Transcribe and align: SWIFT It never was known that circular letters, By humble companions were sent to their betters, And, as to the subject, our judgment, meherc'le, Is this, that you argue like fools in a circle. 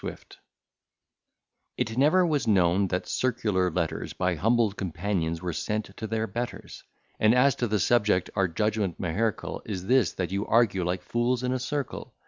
SWIFT 0.03 0.39
It 1.77 1.95
never 1.95 2.25
was 2.25 2.47
known 2.47 2.87
that 2.87 3.05
circular 3.07 3.69
letters, 3.69 4.13
By 4.13 4.33
humble 4.33 4.71
companions 4.71 5.43
were 5.43 5.53
sent 5.53 5.95
to 5.95 6.07
their 6.07 6.25
betters, 6.25 6.83
And, 7.19 7.35
as 7.35 7.53
to 7.57 7.67
the 7.67 7.79
subject, 7.79 8.31
our 8.35 8.47
judgment, 8.47 8.99
meherc'le, 8.99 9.61
Is 9.63 9.85
this, 9.85 10.13
that 10.13 10.31
you 10.31 10.47
argue 10.47 10.83
like 10.83 11.03
fools 11.03 11.43
in 11.43 11.51
a 11.53 11.59
circle. 11.59 12.15